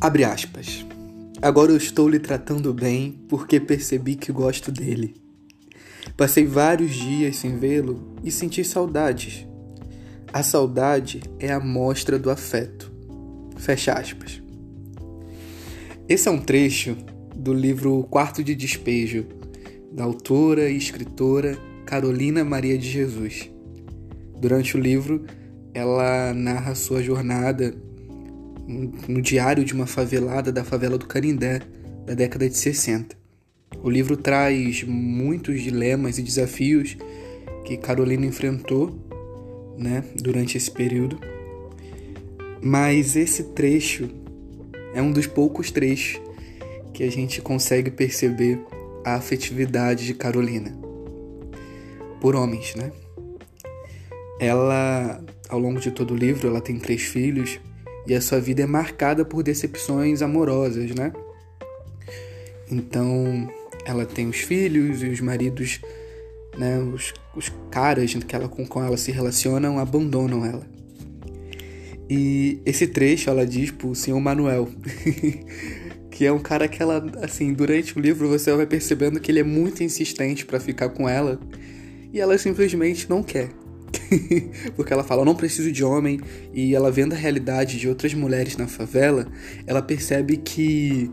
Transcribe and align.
Abre 0.00 0.22
aspas. 0.22 0.86
Agora 1.42 1.72
eu 1.72 1.76
estou 1.76 2.08
lhe 2.08 2.20
tratando 2.20 2.72
bem 2.72 3.18
porque 3.28 3.58
percebi 3.58 4.14
que 4.14 4.30
gosto 4.30 4.70
dele. 4.70 5.16
Passei 6.16 6.46
vários 6.46 6.94
dias 6.94 7.36
sem 7.36 7.58
vê-lo 7.58 8.14
e 8.22 8.30
senti 8.30 8.62
saudades. 8.62 9.44
A 10.32 10.40
saudade 10.44 11.20
é 11.40 11.50
a 11.50 11.58
mostra 11.58 12.16
do 12.16 12.30
afeto. 12.30 12.92
Fecha 13.56 13.92
aspas. 13.92 14.40
Esse 16.08 16.28
é 16.28 16.30
um 16.30 16.40
trecho 16.40 16.96
do 17.34 17.52
livro 17.52 18.04
Quarto 18.04 18.42
de 18.44 18.54
Despejo, 18.54 19.26
da 19.90 20.04
autora 20.04 20.70
e 20.70 20.76
escritora 20.76 21.58
Carolina 21.84 22.44
Maria 22.44 22.78
de 22.78 22.88
Jesus. 22.88 23.50
Durante 24.40 24.76
o 24.76 24.80
livro, 24.80 25.24
ela 25.74 26.32
narra 26.32 26.76
sua 26.76 27.02
jornada 27.02 27.74
no 28.68 29.22
diário 29.22 29.64
de 29.64 29.72
uma 29.72 29.86
favelada 29.86 30.52
da 30.52 30.62
favela 30.62 30.98
do 30.98 31.06
Canindé, 31.06 31.62
da 32.04 32.12
década 32.12 32.48
de 32.48 32.56
60. 32.56 33.16
O 33.82 33.88
livro 33.88 34.16
traz 34.16 34.84
muitos 34.84 35.62
dilemas 35.62 36.18
e 36.18 36.22
desafios 36.22 36.96
que 37.64 37.78
Carolina 37.78 38.26
enfrentou 38.26 38.94
né, 39.78 40.04
durante 40.16 40.56
esse 40.58 40.70
período, 40.70 41.18
mas 42.62 43.16
esse 43.16 43.44
trecho 43.54 44.10
é 44.92 45.00
um 45.00 45.12
dos 45.12 45.26
poucos 45.26 45.70
trechos 45.70 46.20
que 46.92 47.04
a 47.04 47.10
gente 47.10 47.40
consegue 47.40 47.90
perceber 47.90 48.60
a 49.04 49.14
afetividade 49.14 50.04
de 50.04 50.14
Carolina 50.14 50.76
por 52.20 52.34
homens, 52.34 52.74
né? 52.74 52.90
Ela, 54.40 55.24
ao 55.48 55.58
longo 55.58 55.80
de 55.80 55.90
todo 55.90 56.14
o 56.14 56.16
livro, 56.16 56.48
ela 56.48 56.60
tem 56.60 56.78
três 56.78 57.02
filhos 57.02 57.60
e 58.08 58.14
a 58.14 58.20
sua 58.22 58.40
vida 58.40 58.62
é 58.62 58.66
marcada 58.66 59.22
por 59.22 59.42
decepções 59.42 60.22
amorosas, 60.22 60.90
né? 60.94 61.12
Então, 62.70 63.46
ela 63.84 64.06
tem 64.06 64.28
os 64.28 64.38
filhos 64.38 65.02
e 65.02 65.08
os 65.08 65.20
maridos, 65.20 65.78
né? 66.56 66.78
Os, 66.78 67.12
os 67.36 67.52
caras 67.70 68.14
que 68.14 68.34
ela, 68.34 68.48
com, 68.48 68.66
com 68.66 68.82
ela 68.82 68.96
se 68.96 69.12
relacionam 69.12 69.78
abandonam 69.78 70.44
ela. 70.44 70.66
E 72.08 72.62
esse 72.64 72.86
trecho 72.86 73.28
ela 73.28 73.46
diz 73.46 73.70
pro 73.70 73.94
senhor 73.94 74.18
Manuel, 74.18 74.70
que 76.10 76.24
é 76.24 76.32
um 76.32 76.38
cara 76.38 76.66
que 76.66 76.82
ela, 76.82 77.04
assim, 77.22 77.52
durante 77.52 77.98
o 77.98 78.00
livro 78.00 78.26
você 78.26 78.50
vai 78.56 78.66
percebendo 78.66 79.20
que 79.20 79.30
ele 79.30 79.40
é 79.40 79.44
muito 79.44 79.82
insistente 79.84 80.46
para 80.46 80.58
ficar 80.58 80.88
com 80.88 81.06
ela 81.06 81.38
e 82.10 82.18
ela 82.18 82.38
simplesmente 82.38 83.08
não 83.10 83.22
quer. 83.22 83.50
Porque 84.76 84.92
ela 84.92 85.04
fala, 85.04 85.22
eu 85.22 85.26
não 85.26 85.34
preciso 85.34 85.70
de 85.72 85.84
homem, 85.84 86.20
e 86.52 86.74
ela 86.74 86.90
vendo 86.90 87.12
a 87.12 87.16
realidade 87.16 87.78
de 87.78 87.88
outras 87.88 88.14
mulheres 88.14 88.56
na 88.56 88.66
favela, 88.66 89.26
ela 89.66 89.82
percebe 89.82 90.36
que 90.36 91.10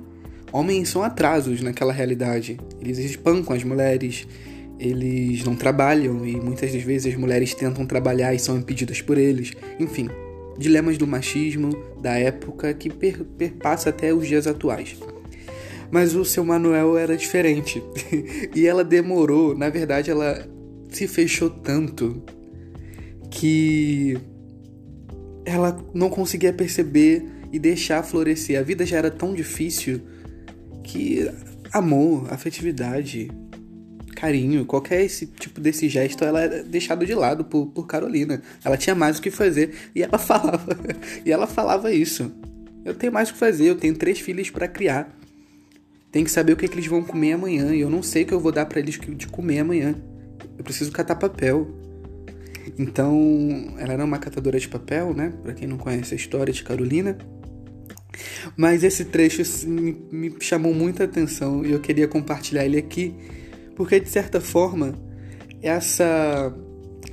homens 0.51 0.89
são 0.89 1.03
atrasos 1.03 1.61
naquela 1.61 1.93
realidade. 1.93 2.57
Eles 2.79 2.97
espancam 2.97 3.55
as 3.55 3.63
mulheres, 3.63 4.27
eles 4.79 5.43
não 5.43 5.55
trabalham 5.55 6.25
e 6.25 6.35
muitas 6.35 6.71
das 6.71 6.81
vezes 6.81 7.13
as 7.13 7.19
mulheres 7.19 7.53
tentam 7.53 7.85
trabalhar 7.85 8.33
e 8.33 8.39
são 8.39 8.57
impedidas 8.57 9.01
por 9.01 9.17
eles. 9.17 9.53
Enfim, 9.79 10.09
dilemas 10.57 10.97
do 10.97 11.07
machismo 11.07 11.71
da 12.01 12.17
época 12.17 12.73
que 12.73 12.89
per 12.89 13.23
perpassa 13.23 13.89
até 13.89 14.13
os 14.13 14.27
dias 14.27 14.47
atuais. 14.47 14.97
Mas 15.91 16.15
o 16.15 16.25
seu 16.25 16.43
Manuel 16.43 16.97
era 16.97 17.15
diferente. 17.15 17.81
e 18.55 18.65
ela 18.65 18.83
demorou, 18.83 19.55
na 19.55 19.69
verdade, 19.69 20.09
ela 20.09 20.47
se 20.89 21.07
fechou 21.07 21.49
tanto 21.49 22.23
que 23.35 24.17
ela 25.45 25.77
não 25.93 26.09
conseguia 26.09 26.53
perceber 26.53 27.23
e 27.51 27.59
deixar 27.59 28.01
florescer. 28.01 28.57
A 28.57 28.63
vida 28.63 28.85
já 28.85 28.97
era 28.97 29.11
tão 29.11 29.33
difícil 29.33 30.01
que 30.81 31.29
amor, 31.71 32.31
afetividade, 32.31 33.29
carinho, 34.15 34.65
qualquer 34.65 35.03
esse 35.03 35.27
tipo 35.27 35.59
desse 35.59 35.89
gesto, 35.89 36.23
ela 36.23 36.41
era 36.41 36.63
deixado 36.63 37.05
de 37.05 37.13
lado 37.13 37.43
por, 37.43 37.67
por 37.67 37.85
Carolina. 37.85 38.41
Ela 38.63 38.77
tinha 38.77 38.95
mais 38.95 39.19
o 39.19 39.21
que 39.21 39.29
fazer 39.29 39.73
e 39.93 40.01
ela 40.01 40.17
falava 40.17 40.77
e 41.25 41.31
ela 41.31 41.45
falava 41.45 41.91
isso. 41.91 42.31
Eu 42.85 42.93
tenho 42.93 43.11
mais 43.11 43.29
o 43.29 43.33
que 43.33 43.39
fazer, 43.39 43.65
eu 43.65 43.75
tenho 43.75 43.95
três 43.95 44.19
filhos 44.19 44.49
para 44.49 44.67
criar. 44.67 45.13
Tem 46.09 46.23
que 46.23 46.31
saber 46.31 46.53
o 46.53 46.55
que, 46.55 46.65
é 46.65 46.67
que 46.69 46.75
eles 46.75 46.87
vão 46.87 47.03
comer 47.03 47.33
amanhã 47.33 47.75
e 47.75 47.81
eu 47.81 47.89
não 47.89 48.01
sei 48.01 48.23
o 48.23 48.25
que 48.27 48.33
eu 48.33 48.39
vou 48.39 48.53
dar 48.53 48.65
para 48.65 48.79
eles 48.79 48.97
de 48.97 49.27
comer 49.27 49.59
amanhã. 49.59 49.93
Eu 50.57 50.63
preciso 50.63 50.89
catar 50.93 51.15
papel. 51.15 51.83
Então, 52.77 53.73
ela 53.77 53.93
era 53.93 54.03
uma 54.03 54.17
catadora 54.17 54.59
de 54.59 54.67
papel, 54.67 55.13
né? 55.13 55.33
Para 55.41 55.53
quem 55.53 55.67
não 55.67 55.77
conhece 55.77 56.13
a 56.13 56.17
história 56.17 56.53
de 56.53 56.63
Carolina. 56.63 57.17
Mas 58.55 58.83
esse 58.83 59.05
trecho 59.05 59.41
me, 59.67 59.93
me 60.11 60.35
chamou 60.39 60.73
muita 60.73 61.03
atenção 61.03 61.65
e 61.65 61.71
eu 61.71 61.79
queria 61.79 62.07
compartilhar 62.07 62.65
ele 62.65 62.77
aqui, 62.77 63.13
porque 63.75 63.99
de 63.99 64.09
certa 64.09 64.39
forma, 64.39 64.93
essa 65.61 66.55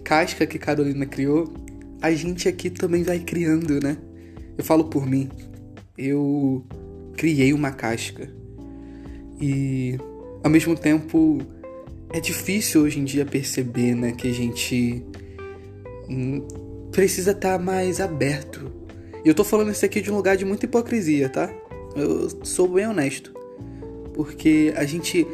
casca 0.05 0.47
que 0.47 0.59
Carolina 0.59 1.07
criou, 1.07 1.53
a 2.01 2.11
gente 2.13 2.49
aqui 2.49 2.71
também 2.71 3.03
vai 3.03 3.21
criando, 3.21 3.81
né? 3.83 3.97
Eu 4.57 4.65
falo 4.65 4.85
por 4.85 5.07
mim. 5.07 5.29
Eu 5.97 6.65
criei 7.17 7.53
uma 7.53 7.71
casca. 7.71 8.29
E 9.41 9.97
ao 10.43 10.51
mesmo 10.51 10.77
tempo 10.77 11.39
é 12.13 12.21
difícil 12.21 12.83
hoje 12.83 13.01
em 13.01 13.05
dia 13.05 13.25
perceber, 13.25 13.95
né, 13.95 14.13
que 14.13 14.29
a 14.29 14.33
gente 14.33 15.05
precisa 16.91 17.33
estar 17.33 17.59
tá 17.59 17.65
mais 17.65 18.01
aberto. 18.01 18.71
E 19.25 19.29
eu 19.29 19.35
tô 19.35 19.45
falando 19.45 19.71
isso 19.71 19.85
aqui 19.85 20.01
de 20.01 20.11
um 20.11 20.17
lugar 20.17 20.37
de 20.37 20.45
muita 20.45 20.67
hipocrisia, 20.67 21.29
tá? 21.29 21.53
Eu 21.95 22.29
sou 22.45 22.69
bem 22.69 22.87
honesto. 22.87 23.33
Porque 24.15 24.73
a 24.77 24.85
gente 24.85 25.27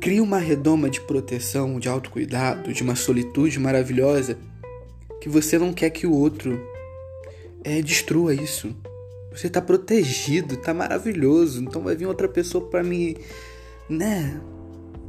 cria 0.00 0.22
uma 0.22 0.38
redoma 0.38 0.88
de 0.88 1.00
proteção, 1.00 1.78
de 1.78 1.88
autocuidado, 1.88 2.72
de 2.72 2.82
uma 2.82 2.94
solitude 2.94 3.58
maravilhosa 3.58 4.38
que 5.20 5.28
você 5.28 5.58
não 5.58 5.72
quer 5.72 5.90
que 5.90 6.06
o 6.06 6.12
outro 6.12 6.58
é, 7.62 7.82
destrua 7.82 8.34
isso. 8.34 8.74
Você 9.32 9.48
tá 9.48 9.60
protegido, 9.60 10.56
tá 10.56 10.72
maravilhoso. 10.72 11.62
Então 11.62 11.82
vai 11.82 11.94
vir 11.94 12.06
outra 12.06 12.28
pessoa 12.28 12.66
para 12.66 12.82
me, 12.82 13.16
né, 13.88 14.40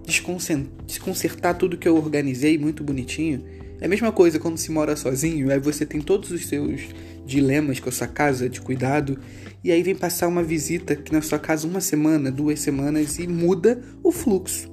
desconcertar 0.05 1.57
tudo 1.57 1.77
que 1.77 1.87
eu 1.87 1.95
organizei 1.95 2.57
muito 2.57 2.83
bonitinho. 2.83 3.43
É 3.81 3.87
a 3.87 3.89
mesma 3.89 4.11
coisa 4.11 4.37
quando 4.37 4.59
se 4.59 4.71
mora 4.71 4.95
sozinho, 4.95 5.51
aí 5.51 5.59
você 5.59 5.87
tem 5.87 5.99
todos 5.99 6.29
os 6.29 6.45
seus 6.45 6.81
dilemas 7.25 7.79
com 7.79 7.89
a 7.89 7.91
sua 7.91 8.05
casa 8.05 8.47
de 8.47 8.61
cuidado, 8.61 9.17
e 9.63 9.71
aí 9.71 9.81
vem 9.81 9.95
passar 9.95 10.27
uma 10.27 10.43
visita 10.43 10.93
aqui 10.93 11.11
na 11.11 11.21
sua 11.21 11.39
casa 11.39 11.67
uma 11.67 11.81
semana, 11.81 12.31
duas 12.31 12.59
semanas 12.59 13.17
e 13.17 13.27
muda 13.27 13.81
o 14.03 14.11
fluxo. 14.11 14.71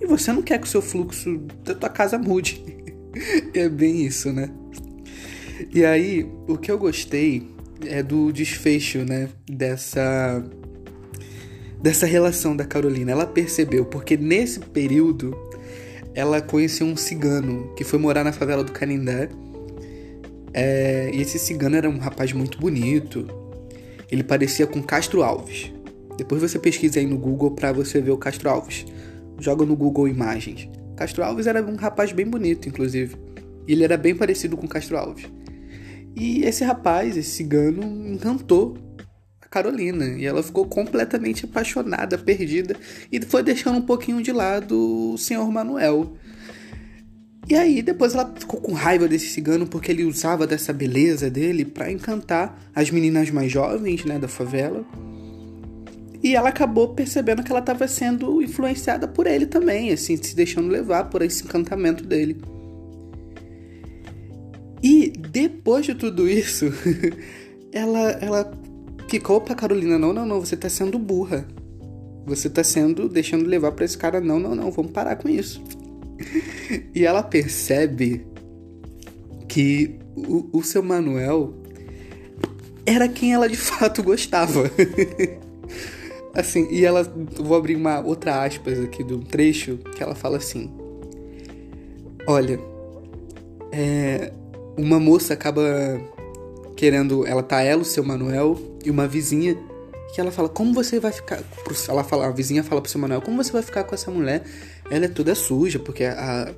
E 0.00 0.06
você 0.06 0.32
não 0.32 0.42
quer 0.42 0.58
que 0.58 0.66
o 0.66 0.70
seu 0.70 0.82
fluxo 0.82 1.38
da 1.64 1.76
tua 1.76 1.88
casa 1.88 2.18
mude. 2.18 2.60
é 3.54 3.68
bem 3.68 4.04
isso, 4.04 4.32
né? 4.32 4.50
E 5.72 5.84
aí, 5.84 6.28
o 6.48 6.58
que 6.58 6.72
eu 6.72 6.76
gostei 6.76 7.48
é 7.86 8.02
do 8.02 8.32
desfecho, 8.32 9.04
né, 9.04 9.28
dessa 9.48 10.44
dessa 11.80 12.06
relação 12.06 12.56
da 12.56 12.64
Carolina. 12.64 13.12
Ela 13.12 13.26
percebeu, 13.26 13.84
porque 13.84 14.16
nesse 14.16 14.58
período 14.58 15.36
ela 16.14 16.40
conheceu 16.40 16.86
um 16.86 16.96
cigano 16.96 17.74
que 17.74 17.82
foi 17.82 17.98
morar 17.98 18.22
na 18.22 18.32
favela 18.32 18.62
do 18.62 18.72
Canindé. 18.72 19.28
É, 20.52 21.10
e 21.12 21.20
esse 21.20 21.38
cigano 21.38 21.76
era 21.76 21.90
um 21.90 21.98
rapaz 21.98 22.32
muito 22.32 22.58
bonito. 22.58 23.26
Ele 24.10 24.22
parecia 24.22 24.66
com 24.66 24.80
Castro 24.80 25.22
Alves. 25.22 25.72
Depois 26.16 26.40
você 26.40 26.58
pesquisa 26.58 27.00
aí 27.00 27.06
no 27.06 27.18
Google 27.18 27.50
para 27.50 27.72
você 27.72 28.00
ver 28.00 28.12
o 28.12 28.16
Castro 28.16 28.48
Alves. 28.48 28.86
Joga 29.40 29.66
no 29.66 29.74
Google 29.74 30.06
Imagens. 30.06 30.68
Castro 30.96 31.24
Alves 31.24 31.48
era 31.48 31.60
um 31.60 31.74
rapaz 31.74 32.12
bem 32.12 32.26
bonito, 32.26 32.68
inclusive. 32.68 33.16
Ele 33.66 33.82
era 33.82 33.96
bem 33.96 34.14
parecido 34.14 34.56
com 34.56 34.68
Castro 34.68 34.96
Alves. 34.96 35.26
E 36.14 36.44
esse 36.44 36.62
rapaz, 36.62 37.16
esse 37.16 37.30
cigano, 37.30 37.82
encantou 38.08 38.78
Carolina. 39.54 40.06
E 40.18 40.26
ela 40.26 40.42
ficou 40.42 40.66
completamente 40.66 41.44
apaixonada, 41.44 42.18
perdida, 42.18 42.76
e 43.12 43.20
foi 43.20 43.40
deixando 43.40 43.78
um 43.78 43.82
pouquinho 43.82 44.20
de 44.20 44.32
lado 44.32 45.12
o 45.12 45.16
senhor 45.16 45.48
Manuel. 45.50 46.16
E 47.48 47.54
aí 47.54 47.80
depois 47.80 48.14
ela 48.14 48.34
ficou 48.36 48.60
com 48.60 48.72
raiva 48.72 49.06
desse 49.06 49.26
cigano 49.28 49.66
porque 49.66 49.92
ele 49.92 50.04
usava 50.04 50.44
dessa 50.46 50.72
beleza 50.72 51.30
dele 51.30 51.64
para 51.64 51.92
encantar 51.92 52.58
as 52.74 52.90
meninas 52.90 53.30
mais 53.30 53.52
jovens, 53.52 54.04
né, 54.04 54.18
da 54.18 54.26
favela. 54.26 54.84
E 56.20 56.34
ela 56.34 56.48
acabou 56.48 56.94
percebendo 56.94 57.44
que 57.44 57.52
ela 57.52 57.60
estava 57.60 57.86
sendo 57.86 58.42
influenciada 58.42 59.06
por 59.06 59.26
ele 59.26 59.46
também, 59.46 59.92
assim, 59.92 60.16
se 60.16 60.34
deixando 60.34 60.68
levar 60.68 61.10
por 61.10 61.22
esse 61.22 61.44
encantamento 61.44 62.02
dele. 62.02 62.38
E 64.82 65.12
depois 65.30 65.84
de 65.84 65.94
tudo 65.94 66.26
isso, 66.26 66.66
ela, 67.70 68.10
ela 68.22 68.63
ficou 69.08 69.40
pra 69.40 69.54
Carolina: 69.54 69.98
não, 69.98 70.12
não, 70.12 70.26
não, 70.26 70.40
você 70.40 70.56
tá 70.56 70.68
sendo 70.68 70.98
burra. 70.98 71.46
Você 72.26 72.48
tá 72.48 72.64
sendo, 72.64 73.08
deixando 73.08 73.46
levar 73.46 73.72
pra 73.72 73.84
esse 73.84 73.96
cara: 73.96 74.20
não, 74.20 74.38
não, 74.38 74.54
não, 74.54 74.70
vamos 74.70 74.92
parar 74.92 75.16
com 75.16 75.28
isso. 75.28 75.62
e 76.94 77.04
ela 77.04 77.22
percebe 77.22 78.26
que 79.48 79.98
o, 80.16 80.58
o 80.58 80.62
seu 80.62 80.82
Manuel 80.82 81.54
era 82.86 83.08
quem 83.08 83.32
ela 83.32 83.48
de 83.48 83.56
fato 83.56 84.02
gostava. 84.02 84.70
assim, 86.34 86.68
e 86.70 86.84
ela. 86.84 87.02
Vou 87.36 87.56
abrir 87.56 87.76
uma 87.76 88.00
outra 88.00 88.42
aspas 88.44 88.80
aqui 88.80 89.02
do 89.04 89.18
trecho 89.18 89.78
que 89.94 90.02
ela 90.02 90.14
fala 90.14 90.38
assim: 90.38 90.70
Olha, 92.26 92.58
é, 93.70 94.32
uma 94.76 94.98
moça 94.98 95.34
acaba 95.34 95.62
querendo. 96.76 97.26
Ela 97.26 97.42
tá 97.42 97.62
ela, 97.62 97.82
o 97.82 97.84
seu 97.84 98.04
Manuel 98.04 98.58
e 98.84 98.90
uma 98.90 99.06
vizinha. 99.06 99.56
Que 100.14 100.20
ela 100.20 100.30
fala, 100.30 100.48
como 100.48 100.72
você 100.72 101.00
vai 101.00 101.10
ficar. 101.10 101.42
Ela 101.88 102.04
fala, 102.04 102.26
a 102.26 102.30
vizinha 102.30 102.62
fala 102.62 102.80
pro 102.80 102.90
seu 102.90 103.00
Manuel, 103.00 103.20
como 103.20 103.42
você 103.42 103.50
vai 103.50 103.62
ficar 103.62 103.82
com 103.84 103.94
essa 103.94 104.10
mulher? 104.10 104.44
Ela 104.88 105.06
é 105.06 105.08
toda 105.08 105.34
suja, 105.34 105.78
porque 105.78 106.04
a 106.04 106.54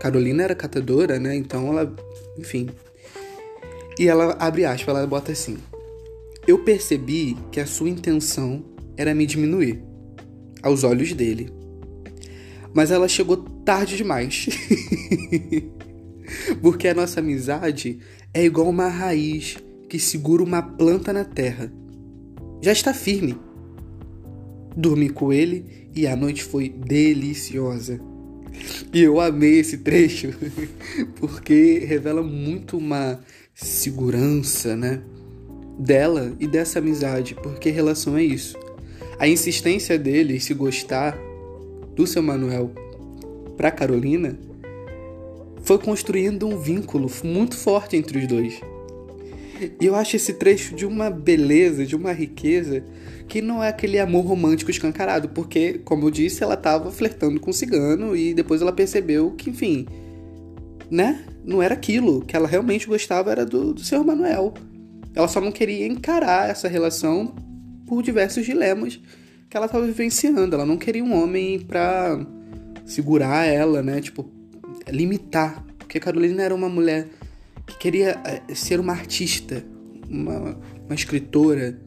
Carolina 0.00 0.42
era 0.42 0.54
catadora, 0.54 1.18
né? 1.18 1.36
Então 1.36 1.68
ela. 1.68 1.94
Enfim. 2.36 2.68
E 3.98 4.08
ela 4.08 4.36
abre 4.38 4.64
aspas, 4.64 4.94
ela 4.94 5.06
bota 5.06 5.32
assim. 5.32 5.58
Eu 6.46 6.58
percebi 6.60 7.36
que 7.52 7.60
a 7.60 7.66
sua 7.66 7.88
intenção 7.88 8.64
era 8.96 9.14
me 9.14 9.26
diminuir, 9.26 9.82
aos 10.62 10.82
olhos 10.82 11.12
dele. 11.12 11.52
Mas 12.72 12.90
ela 12.90 13.08
chegou 13.08 13.36
tarde 13.36 13.96
demais. 13.96 14.46
Porque 16.60 16.88
a 16.88 16.94
nossa 16.94 17.20
amizade 17.20 17.98
é 18.32 18.44
igual 18.44 18.68
uma 18.68 18.88
raiz 18.88 19.56
que 19.88 19.98
segura 19.98 20.42
uma 20.42 20.62
planta 20.62 21.12
na 21.12 21.24
terra. 21.24 21.72
Já 22.60 22.72
está 22.72 22.92
firme. 22.92 23.36
Dormi 24.76 25.08
com 25.08 25.32
ele 25.32 25.90
e 25.94 26.06
a 26.06 26.14
noite 26.14 26.44
foi 26.44 26.68
deliciosa. 26.68 28.00
E 28.92 29.02
eu 29.02 29.20
amei 29.20 29.60
esse 29.60 29.78
trecho 29.78 30.30
porque 31.16 31.84
revela 31.86 32.22
muito 32.22 32.76
uma 32.76 33.20
segurança, 33.54 34.76
né? 34.76 35.02
Dela 35.78 36.34
e 36.40 36.46
dessa 36.46 36.80
amizade, 36.80 37.36
porque 37.36 37.70
relação 37.70 38.16
é 38.16 38.24
isso. 38.24 38.58
A 39.18 39.28
insistência 39.28 39.98
dele 39.98 40.36
em 40.36 40.40
se 40.40 40.54
gostar 40.54 41.16
do 41.94 42.06
seu 42.06 42.22
Manuel 42.22 42.72
para 43.56 43.70
Carolina 43.70 44.38
foi 45.68 45.76
construindo 45.76 46.48
um 46.48 46.56
vínculo 46.56 47.10
muito 47.22 47.54
forte 47.54 47.94
entre 47.94 48.16
os 48.16 48.26
dois. 48.26 48.58
E 49.78 49.84
eu 49.84 49.94
acho 49.94 50.16
esse 50.16 50.32
trecho 50.32 50.74
de 50.74 50.86
uma 50.86 51.10
beleza, 51.10 51.84
de 51.84 51.94
uma 51.94 52.10
riqueza, 52.10 52.82
que 53.28 53.42
não 53.42 53.62
é 53.62 53.68
aquele 53.68 53.98
amor 53.98 54.24
romântico 54.24 54.70
escancarado, 54.70 55.28
porque, 55.28 55.74
como 55.84 56.06
eu 56.06 56.10
disse, 56.10 56.42
ela 56.42 56.54
estava 56.54 56.90
flertando 56.90 57.38
com 57.38 57.50
o 57.50 57.52
cigano 57.52 58.16
e 58.16 58.32
depois 58.32 58.62
ela 58.62 58.72
percebeu 58.72 59.32
que, 59.32 59.50
enfim, 59.50 59.84
né? 60.90 61.22
Não 61.44 61.62
era 61.62 61.74
aquilo. 61.74 62.22
que 62.22 62.34
ela 62.34 62.48
realmente 62.48 62.86
gostava 62.86 63.30
era 63.30 63.44
do, 63.44 63.74
do 63.74 63.80
seu 63.82 64.02
Manuel. 64.02 64.54
Ela 65.14 65.28
só 65.28 65.38
não 65.38 65.52
queria 65.52 65.86
encarar 65.86 66.48
essa 66.48 66.66
relação 66.66 67.34
por 67.86 68.02
diversos 68.02 68.46
dilemas 68.46 68.98
que 69.50 69.54
ela 69.54 69.66
estava 69.66 69.84
vivenciando. 69.84 70.54
Ela 70.54 70.64
não 70.64 70.78
queria 70.78 71.04
um 71.04 71.12
homem 71.12 71.60
pra 71.60 72.26
segurar 72.86 73.44
ela, 73.44 73.82
né? 73.82 74.00
Tipo, 74.00 74.37
limitar. 74.90 75.64
Porque 75.78 75.98
Carolina 75.98 76.42
era 76.42 76.54
uma 76.54 76.68
mulher 76.68 77.08
que 77.66 77.78
queria 77.78 78.20
eh, 78.24 78.54
ser 78.54 78.80
uma 78.80 78.92
artista, 78.92 79.64
uma, 80.08 80.58
uma 80.86 80.94
escritora. 80.94 81.78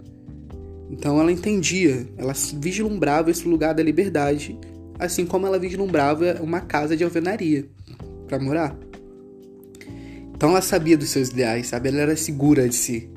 Então 0.90 1.20
ela 1.20 1.32
entendia, 1.32 2.08
ela 2.18 2.34
vislumbrava 2.56 3.32
esse 3.32 3.48
lugar 3.48 3.74
da 3.74 3.82
liberdade, 3.82 4.58
assim 5.00 5.26
como 5.26 5.48
ela 5.48 5.58
vislumbrava 5.58 6.40
uma 6.42 6.62
casa 6.62 6.98
de 6.98 7.04
alvenaria 7.04 7.66
para 8.28 8.40
morar. 8.40 8.78
Então 10.34 10.50
ela 10.50 10.62
sabia 10.62 10.98
dos 10.98 11.10
seus 11.10 11.30
ideais, 11.30 11.68
sabe? 11.68 11.90
Ela 11.90 12.00
era 12.00 12.16
segura 12.16 12.68
de 12.68 12.76
si. 12.76 13.10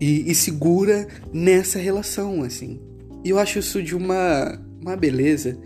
E, 0.00 0.30
e 0.30 0.34
segura 0.34 1.06
nessa 1.32 1.78
relação, 1.78 2.42
assim. 2.42 2.80
E 3.24 3.30
eu 3.30 3.38
acho 3.38 3.58
isso 3.58 3.82
de 3.82 3.94
uma, 3.96 4.60
uma 4.80 4.96
beleza 4.96 5.58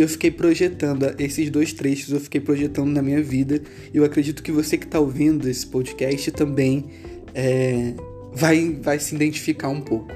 e 0.00 0.02
eu 0.02 0.08
fiquei 0.08 0.30
projetando 0.30 1.14
esses 1.18 1.50
dois 1.50 1.74
trechos, 1.74 2.10
eu 2.10 2.20
fiquei 2.20 2.40
projetando 2.40 2.88
na 2.88 3.02
minha 3.02 3.22
vida. 3.22 3.60
E 3.92 3.98
eu 3.98 4.02
acredito 4.02 4.42
que 4.42 4.50
você 4.50 4.78
que 4.78 4.86
está 4.86 4.98
ouvindo 4.98 5.46
esse 5.46 5.66
podcast 5.66 6.30
também 6.30 6.86
é, 7.34 7.92
vai, 8.32 8.78
vai 8.82 8.98
se 8.98 9.14
identificar 9.14 9.68
um 9.68 9.82
pouco. 9.82 10.10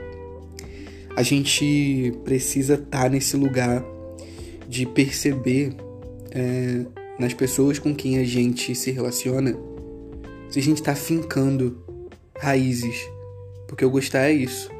A 1.15 1.23
gente 1.23 2.15
precisa 2.25 2.75
estar 2.77 3.03
tá 3.03 3.09
nesse 3.11 3.37
lugar 3.37 3.85
de 4.67 4.87
perceber 4.87 5.75
é, 6.31 6.87
nas 7.19 7.35
pessoas 7.35 7.79
com 7.79 7.95
quem 7.95 8.19
a 8.19 8.25
gente 8.25 8.75
se 8.75 8.91
relaciona 8.91 9.55
se 10.49 10.59
a 10.61 10.63
gente 10.63 10.79
está 10.79 10.95
fincando 10.95 11.79
raízes. 12.39 13.07
Porque 13.69 13.85
o 13.85 13.91
gostar 13.91 14.31
é 14.31 14.33
isso. 14.33 14.71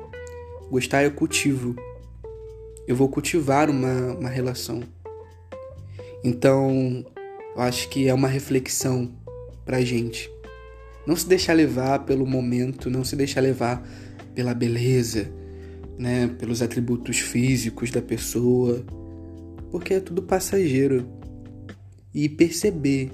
Gostar 0.71 1.03
é 1.03 1.11
cultivo 1.11 1.77
eu 2.87 2.95
vou 2.95 3.09
cultivar 3.09 3.71
uma, 3.71 4.15
uma 4.15 4.29
relação. 4.29 4.83
Então, 6.23 7.05
eu 7.55 7.63
acho 7.63 7.89
que 7.89 8.09
é 8.09 8.15
uma 8.15 8.29
reflexão 8.29 9.13
pra 9.65 9.81
gente. 9.81 10.31
Não 11.07 11.17
se 11.17 11.29
deixar 11.29 11.53
levar 11.53 12.01
pelo 12.01 12.27
momento, 12.27 12.91
não 12.91 13.05
se 13.05 13.15
deixar 13.15 13.41
levar 13.41 13.87
pela 14.35 14.55
beleza, 14.55 15.31
né, 15.99 16.29
pelos 16.39 16.63
atributos 16.63 17.19
físicos 17.19 17.91
da 17.91 18.01
pessoa, 18.03 18.85
porque 19.71 19.95
é 19.95 20.01
tudo 20.01 20.23
passageiro. 20.23 21.07
E 22.13 22.29
perceber 22.29 23.11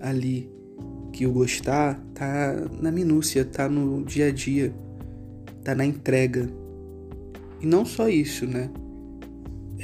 ali 0.00 0.50
que 1.12 1.26
o 1.26 1.32
gostar 1.32 2.02
tá 2.14 2.54
na 2.80 2.90
minúcia, 2.90 3.44
tá 3.44 3.68
no 3.68 4.04
dia 4.04 4.26
a 4.26 4.30
dia, 4.30 4.74
tá 5.62 5.74
na 5.74 5.84
entrega. 5.84 6.48
E 7.60 7.66
não 7.66 7.84
só 7.84 8.08
isso, 8.08 8.46
né? 8.46 8.70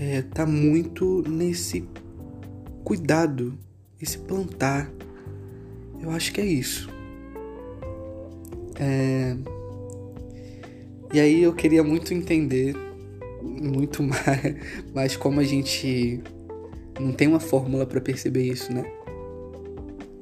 É, 0.00 0.22
tá 0.22 0.46
muito 0.46 1.24
nesse 1.28 1.84
cuidado, 2.84 3.58
esse 4.00 4.16
plantar. 4.16 4.90
Eu 6.00 6.10
acho 6.10 6.32
que 6.32 6.40
é 6.40 6.46
isso. 6.46 6.88
É... 8.78 9.36
E 11.12 11.18
aí 11.18 11.42
eu 11.42 11.52
queria 11.52 11.82
muito 11.82 12.14
entender 12.14 12.76
muito 13.42 14.02
mais, 14.04 14.56
mais 14.94 15.16
como 15.16 15.40
a 15.40 15.44
gente 15.44 16.20
não 17.00 17.12
tem 17.12 17.26
uma 17.26 17.40
fórmula 17.40 17.84
para 17.84 18.00
perceber 18.00 18.44
isso, 18.44 18.72
né? 18.72 18.84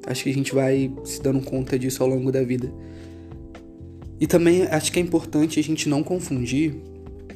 Acho 0.07 0.23
que 0.23 0.29
a 0.31 0.33
gente 0.33 0.55
vai 0.55 0.91
se 1.03 1.21
dando 1.21 1.41
conta 1.41 1.77
disso 1.77 2.01
ao 2.01 2.09
longo 2.09 2.31
da 2.31 2.41
vida. 2.41 2.71
E 4.19 4.25
também 4.25 4.63
acho 4.63 4.91
que 4.91 4.99
é 4.99 5.01
importante 5.01 5.59
a 5.59 5.63
gente 5.63 5.87
não 5.87 6.01
confundir 6.01 6.75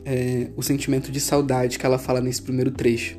é, 0.05 0.49
o 0.55 0.63
sentimento 0.63 1.11
de 1.11 1.19
saudade 1.19 1.77
que 1.77 1.85
ela 1.85 1.97
fala 1.97 2.21
nesse 2.21 2.41
primeiro 2.41 2.71
trecho. 2.71 3.17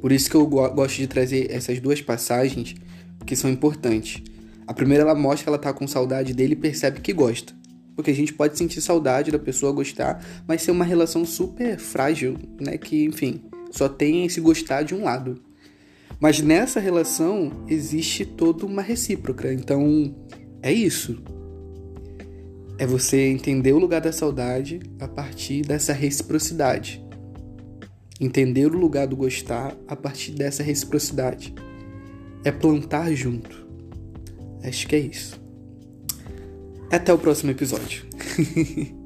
Por 0.00 0.10
isso 0.10 0.28
que 0.28 0.34
eu 0.34 0.46
gosto 0.46 0.96
de 0.96 1.06
trazer 1.06 1.50
essas 1.50 1.78
duas 1.78 2.02
passagens, 2.02 2.74
porque 3.18 3.36
são 3.36 3.48
importantes. 3.48 4.22
A 4.66 4.74
primeira 4.74 5.04
ela 5.04 5.14
mostra 5.14 5.44
que 5.44 5.48
ela 5.48 5.58
tá 5.58 5.72
com 5.72 5.86
saudade 5.86 6.34
dele 6.34 6.54
e 6.54 6.56
percebe 6.56 7.00
que 7.00 7.12
gosta. 7.12 7.52
Porque 7.94 8.10
a 8.10 8.14
gente 8.14 8.32
pode 8.32 8.56
sentir 8.56 8.80
saudade 8.80 9.30
da 9.30 9.38
pessoa 9.38 9.70
gostar, 9.70 10.24
mas 10.46 10.62
ser 10.62 10.70
uma 10.70 10.84
relação 10.84 11.24
super 11.24 11.78
frágil, 11.78 12.36
né? 12.60 12.78
Que, 12.78 13.04
enfim, 13.04 13.42
só 13.70 13.88
tem 13.88 14.24
esse 14.24 14.40
gostar 14.40 14.82
de 14.82 14.94
um 14.94 15.04
lado. 15.04 15.40
Mas 16.18 16.40
nessa 16.40 16.80
relação 16.80 17.52
existe 17.68 18.24
toda 18.24 18.64
uma 18.64 18.80
recíproca. 18.80 19.52
Então, 19.52 20.14
é 20.62 20.72
isso. 20.72 21.22
É 22.78 22.86
você 22.86 23.28
entender 23.28 23.72
o 23.72 23.78
lugar 23.78 24.00
da 24.00 24.12
saudade 24.12 24.80
a 25.00 25.06
partir 25.06 25.62
dessa 25.62 25.92
reciprocidade. 25.92 27.04
Entender 28.20 28.66
o 28.66 28.78
lugar 28.78 29.06
do 29.06 29.16
gostar 29.16 29.76
a 29.86 29.94
partir 29.94 30.32
dessa 30.32 30.62
reciprocidade. 30.62 31.54
É 32.44 32.50
plantar 32.50 33.12
junto. 33.14 33.66
Acho 34.62 34.86
que 34.86 34.96
é 34.96 35.00
isso. 35.00 35.40
Até 36.90 37.12
o 37.12 37.18
próximo 37.18 37.50
episódio. 37.50 38.04